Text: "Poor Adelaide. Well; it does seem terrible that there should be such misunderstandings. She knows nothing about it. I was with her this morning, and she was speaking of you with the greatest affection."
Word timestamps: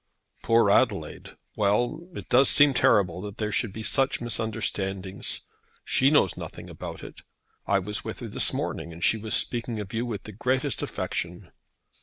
"Poor 0.41 0.71
Adelaide. 0.71 1.37
Well; 1.55 2.09
it 2.15 2.27
does 2.27 2.49
seem 2.49 2.73
terrible 2.73 3.21
that 3.21 3.37
there 3.37 3.51
should 3.51 3.71
be 3.71 3.83
such 3.83 4.19
misunderstandings. 4.19 5.41
She 5.85 6.09
knows 6.09 6.35
nothing 6.35 6.71
about 6.71 7.03
it. 7.03 7.21
I 7.67 7.77
was 7.77 8.03
with 8.03 8.17
her 8.21 8.27
this 8.27 8.51
morning, 8.51 8.91
and 8.91 9.03
she 9.03 9.17
was 9.19 9.35
speaking 9.35 9.79
of 9.79 9.93
you 9.93 10.03
with 10.03 10.23
the 10.23 10.31
greatest 10.31 10.81
affection." 10.81 11.51